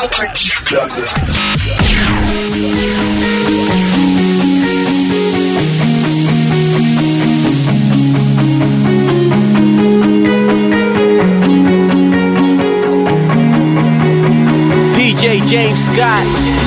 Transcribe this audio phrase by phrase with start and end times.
[0.00, 0.90] Alternative Club.
[14.94, 16.57] DJ James Scott.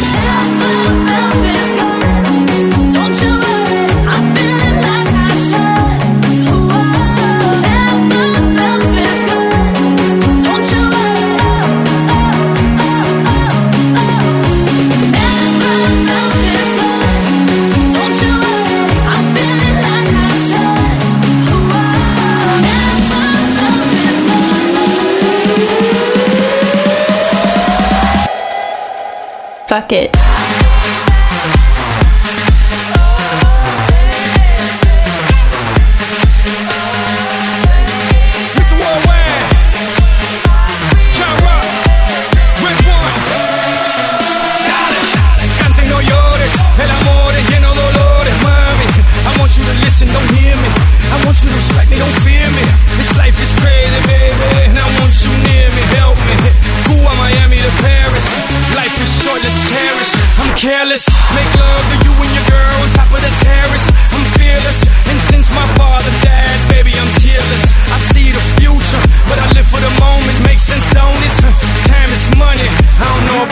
[29.91, 30.20] It.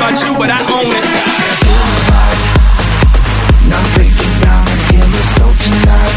[0.10, 1.06] about you, but I own it.
[3.96, 4.66] Breaking down,
[5.60, 6.16] tonight.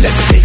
[0.00, 0.37] Let's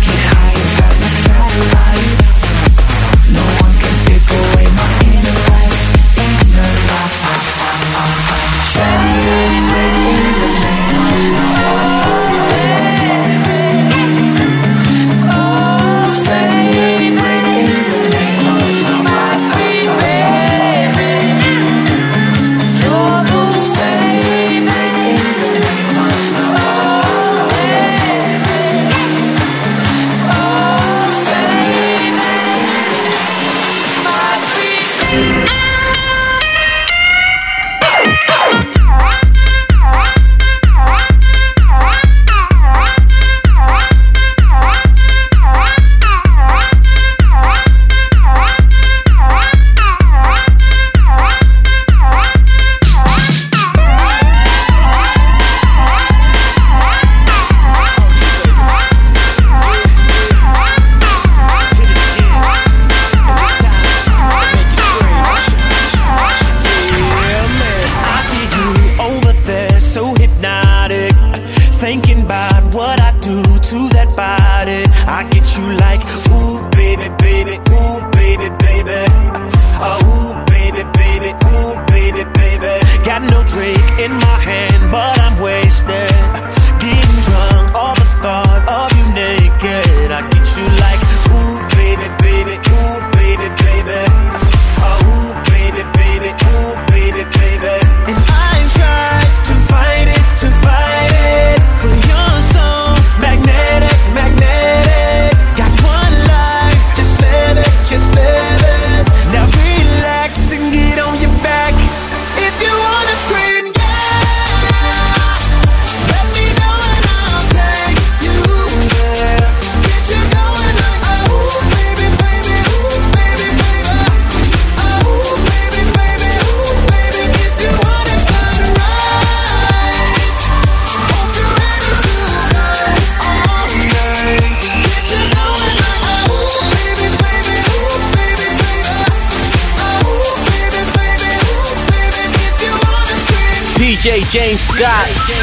[144.34, 145.43] James Scott.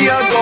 [0.00, 0.39] we are.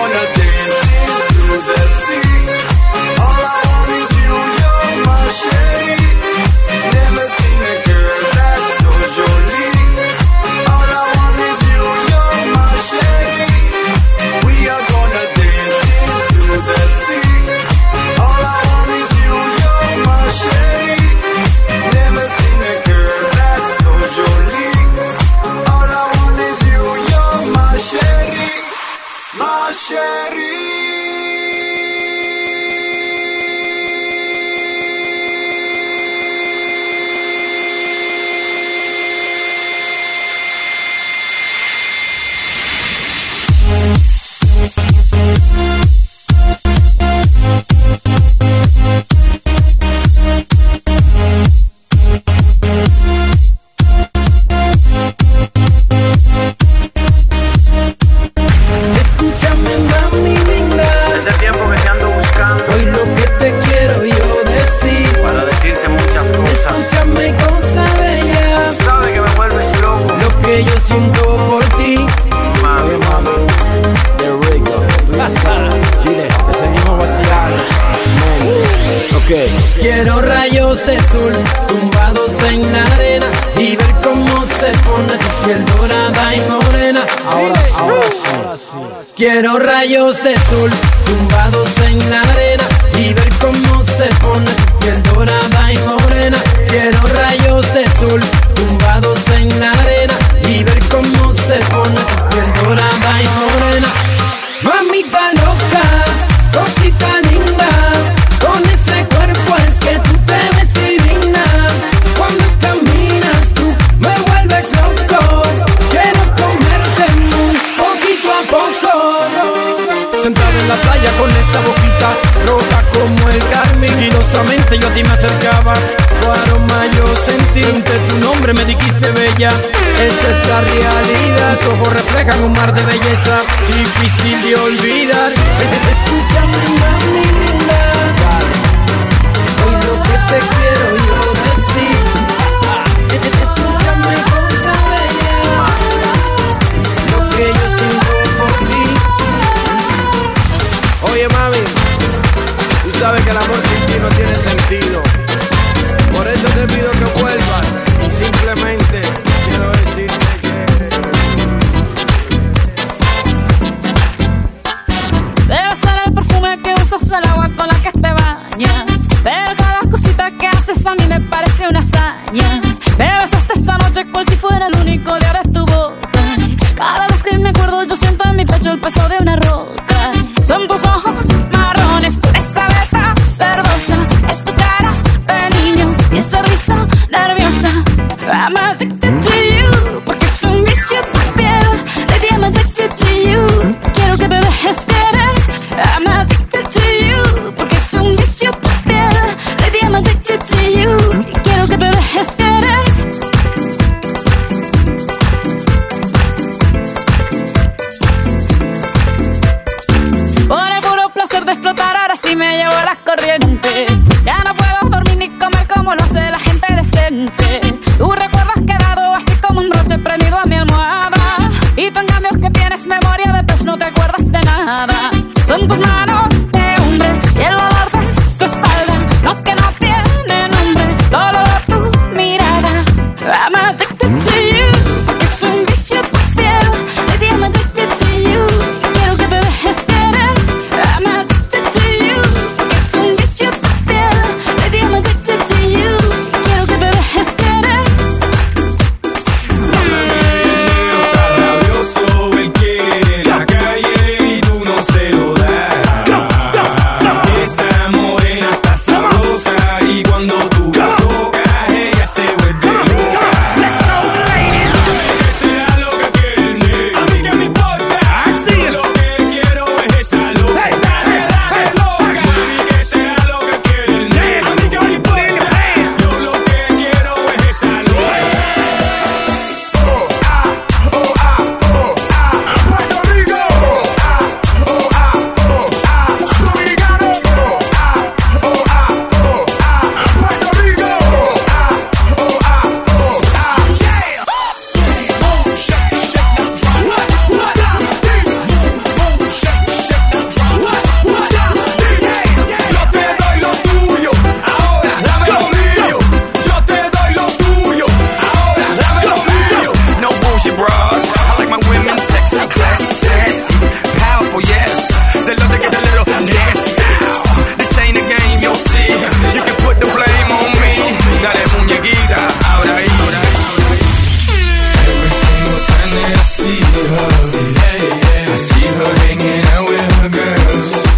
[220.29, 221.51] contigo a mi almohada.
[221.75, 225.11] Y tú en cambio que tienes memoria de pez no te acuerdas de nada.
[225.45, 226.08] Son tus manos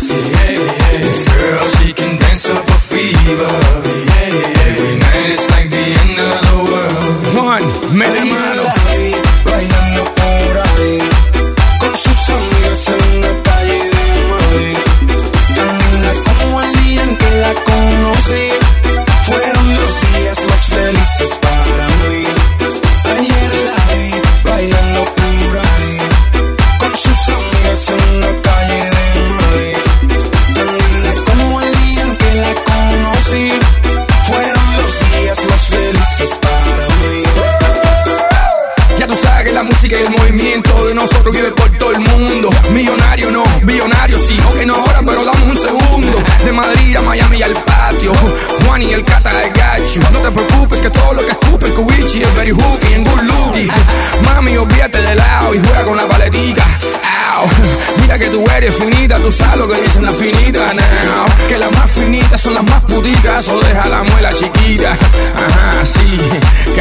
[0.02, 3.46] This girl, she can dance up a fever.
[4.10, 4.51] Yeah, yeah.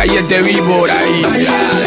[0.01, 1.80] calle te vi por ahí.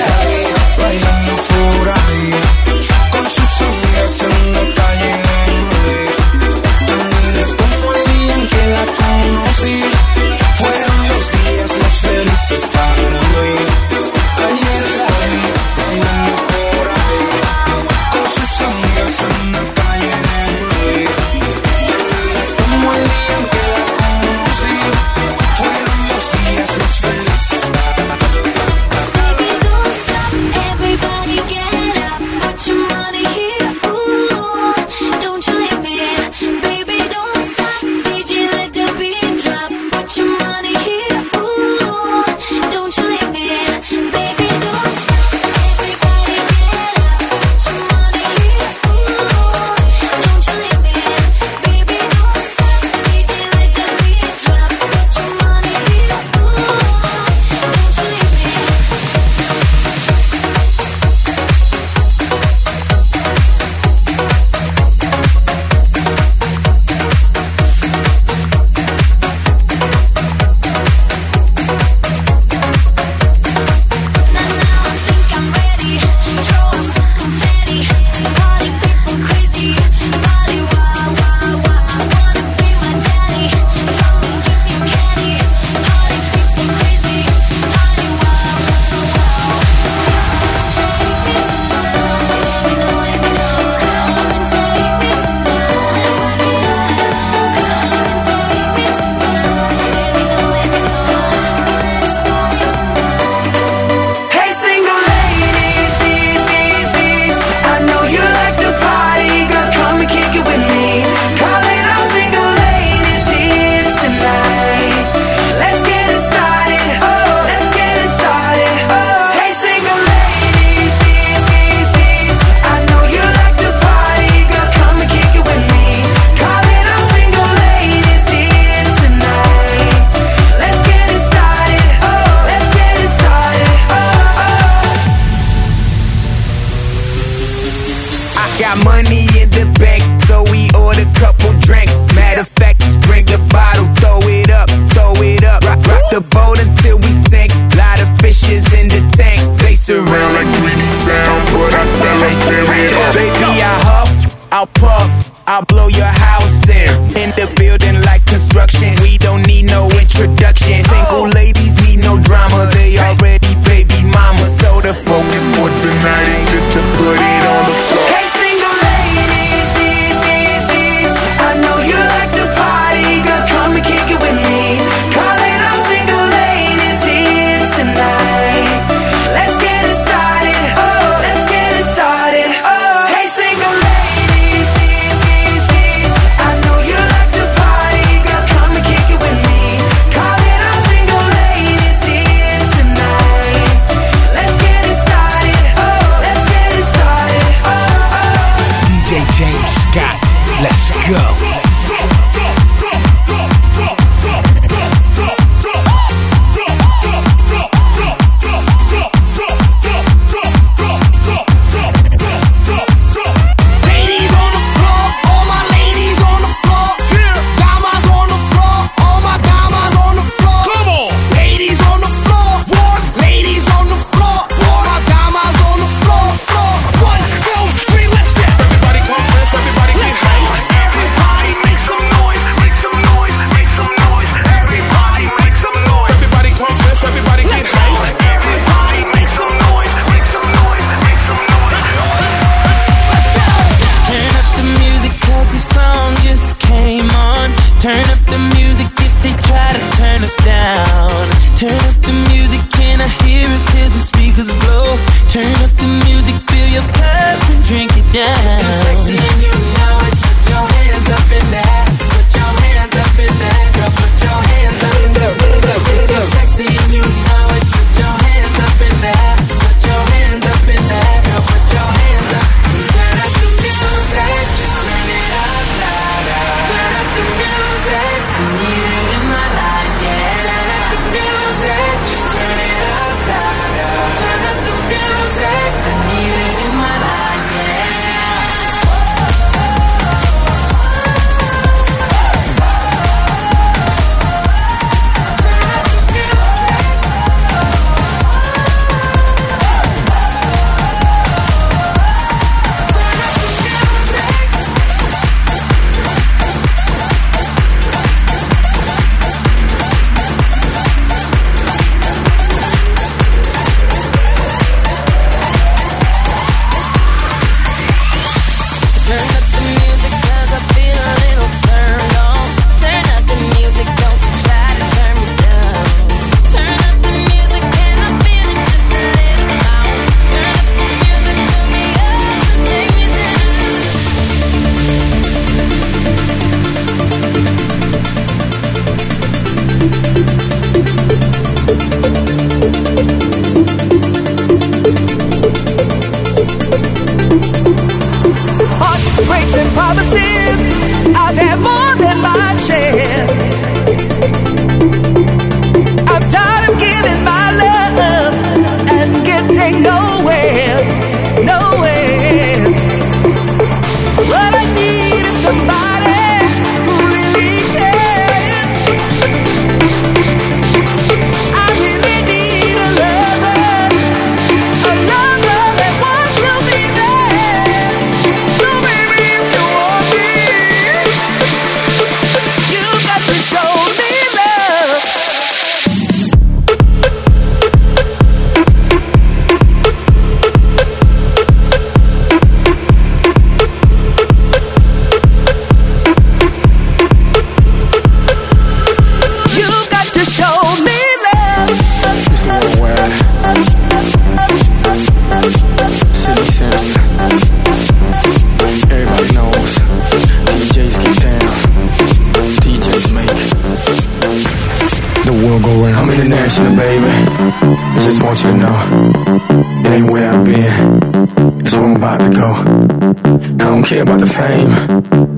[424.33, 424.71] Fame.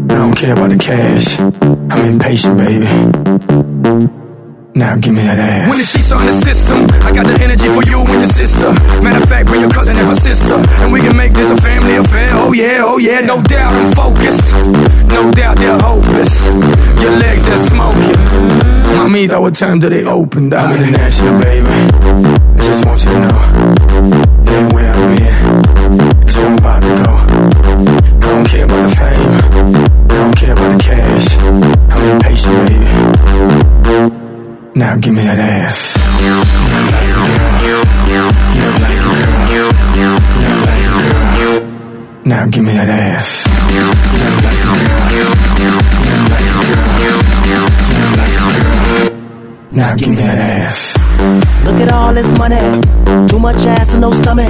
[0.10, 1.40] I don't care about the cash.
[1.92, 2.88] I'm impatient, baby.
[4.76, 5.70] Now give me that ass.
[5.70, 8.72] When the sheets on the system, I got the energy for you and your sister.
[9.04, 11.56] Matter of fact, bring your cousin and her sister, and we can make this a
[11.60, 12.30] family affair.
[12.34, 14.52] Oh yeah, oh yeah, no doubt I'm focused.
[15.12, 16.48] No doubt they're hopeless.
[17.00, 18.20] Your legs they're smoking.
[19.00, 20.54] Mamita, what time do they open?
[20.54, 21.68] I'm international, baby.
[21.68, 23.85] I just want you to know.
[35.06, 35.96] Give me that ass.
[42.26, 43.46] Now give me that ass.
[49.72, 51.55] Now give me that ass.
[51.66, 52.62] Look at all this money.
[53.28, 54.48] Too much ass and no stomach.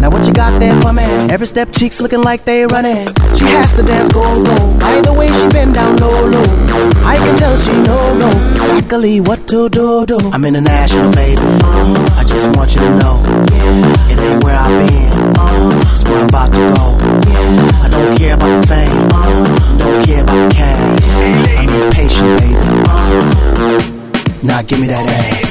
[0.00, 1.02] Now what you got there for me?
[1.32, 3.06] Every step cheeks looking like they running.
[3.34, 4.56] She has to dance go go.
[4.78, 6.44] By the way she bend down low low.
[7.04, 10.18] I can tell she know know exactly what to do do.
[10.32, 11.40] I'm international baby.
[12.20, 13.16] I just want you to know.
[14.12, 15.12] It ain't where I've been.
[15.90, 16.84] It's where I'm about to go.
[17.80, 19.08] I don't care about the fame.
[19.78, 21.02] Don't care about the cash.
[21.58, 22.66] I'm impatient baby.
[24.46, 25.45] Now give me that ass.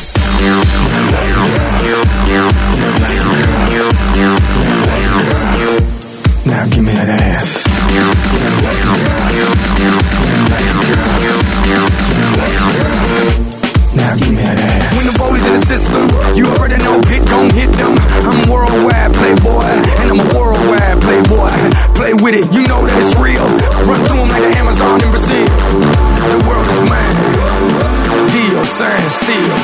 [22.35, 23.47] With it, you know that it's real.
[23.87, 25.47] Run through 'em like the Amazon in Brazil.
[26.35, 27.15] The world is mine.
[28.27, 29.55] Deal, sign, seal.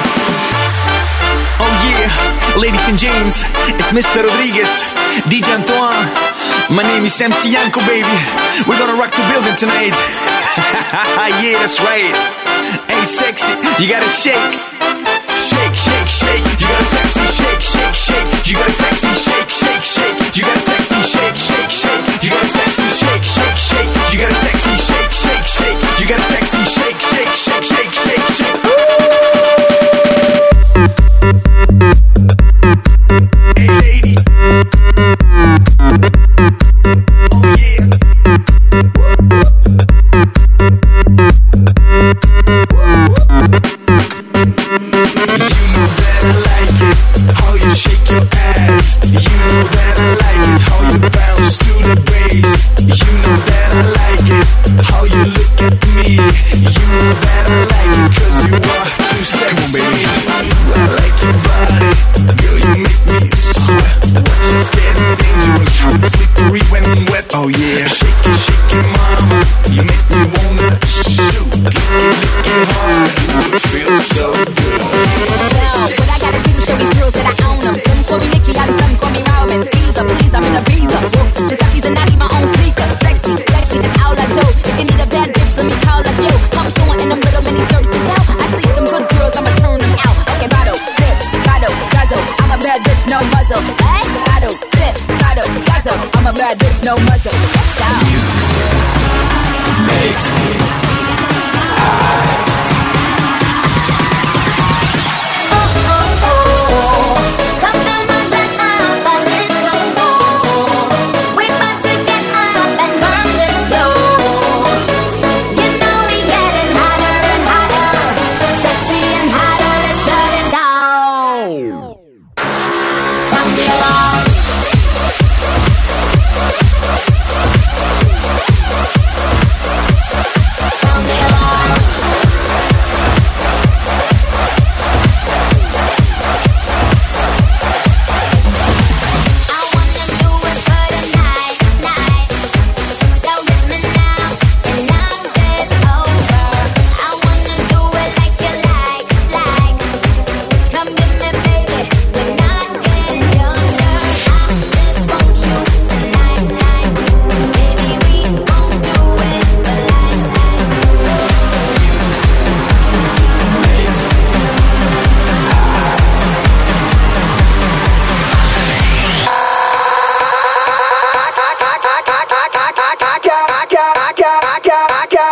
[1.59, 2.07] Oh yeah,
[2.55, 4.23] ladies and gents, it's Mr.
[4.23, 4.71] Rodriguez,
[5.27, 6.07] DJ Antoine.
[6.69, 8.17] My name is MC Yankoo, baby.
[8.63, 9.95] We're gonna rock the building tonight.
[11.43, 12.15] yeah, that's right.
[12.87, 13.51] Hey, sexy,
[13.83, 14.80] you gotta shake.
[15.61, 16.41] Shake, shake, shake.
[16.57, 18.47] You got a sexy shake, shake, shake.
[18.49, 20.35] You got a sexy shake, shake, shake.
[20.35, 22.23] You got a sexy shake, shake, shake.
[22.23, 23.89] You got a sexy shake, shake, shake.
[24.09, 25.77] You got a sexy shake, shake, shake.
[26.01, 27.70] You got a sexy shake, shake, shake, shake, shake,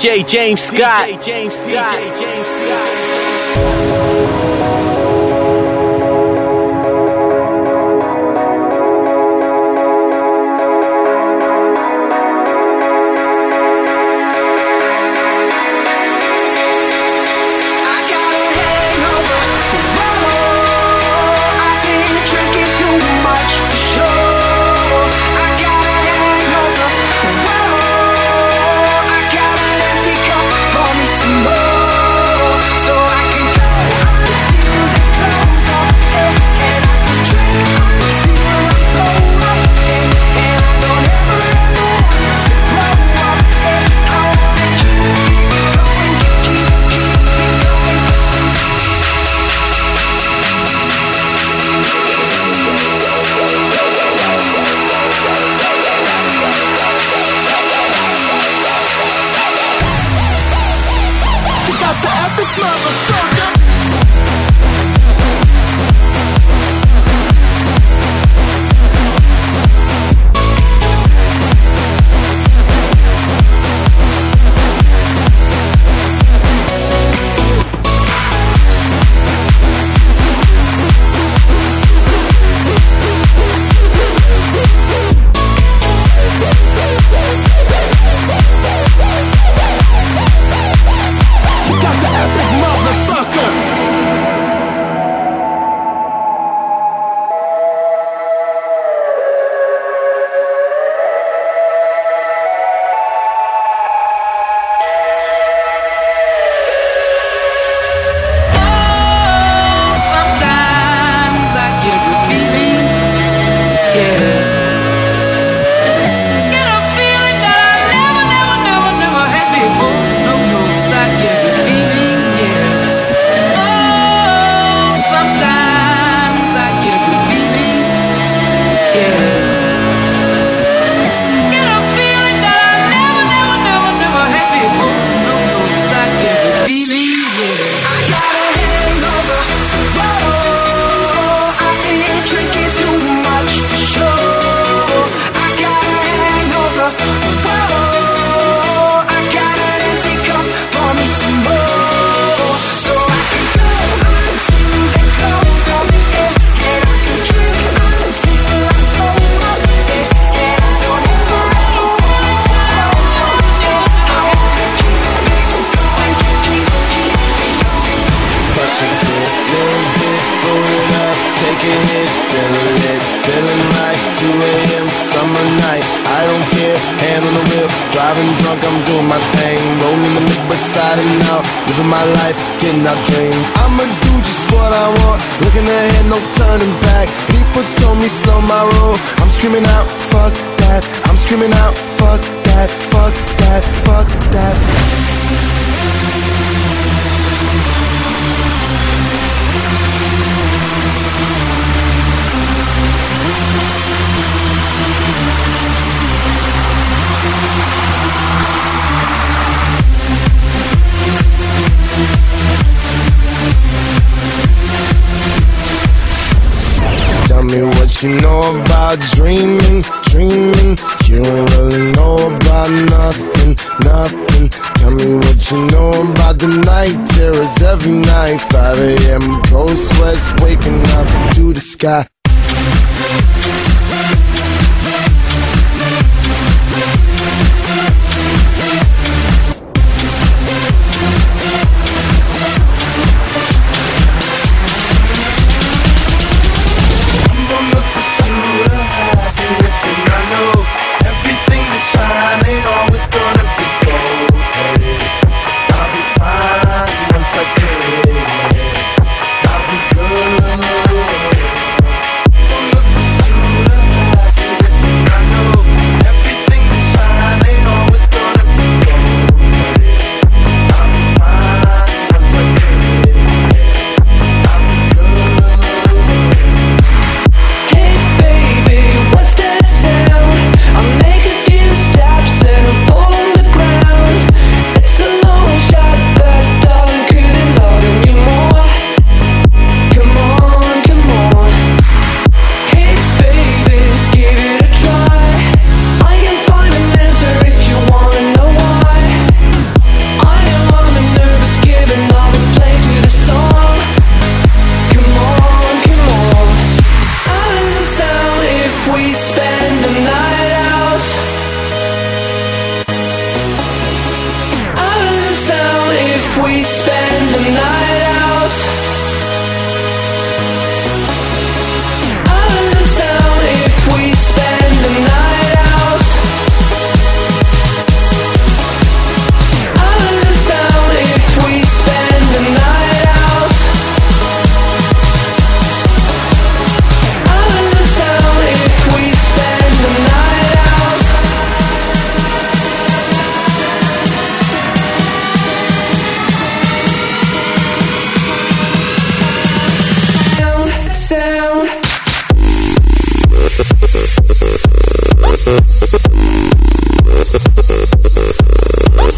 [0.00, 1.10] DJ James Scott.
[1.10, 2.09] DJ James Scott.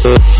[0.05, 0.32] It's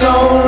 [0.00, 0.47] so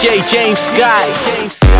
[0.00, 1.79] DJ James Scott.